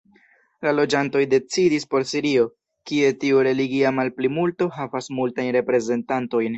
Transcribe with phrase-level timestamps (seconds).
[0.67, 2.47] La loĝantoj decidis por Sirio,
[2.93, 6.49] kie tiu religia malplimulto havas multajn reprezentantojn.